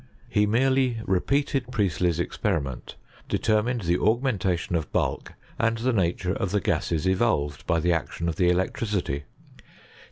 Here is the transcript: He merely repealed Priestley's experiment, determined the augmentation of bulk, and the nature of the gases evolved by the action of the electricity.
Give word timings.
He 0.27 0.47
merely 0.47 0.97
repealed 1.05 1.71
Priestley's 1.71 2.19
experiment, 2.19 2.95
determined 3.29 3.81
the 3.81 3.99
augmentation 3.99 4.75
of 4.75 4.91
bulk, 4.91 5.33
and 5.59 5.77
the 5.77 5.93
nature 5.93 6.33
of 6.33 6.49
the 6.49 6.59
gases 6.59 7.07
evolved 7.07 7.67
by 7.67 7.79
the 7.79 7.93
action 7.93 8.27
of 8.27 8.35
the 8.37 8.49
electricity. 8.49 9.25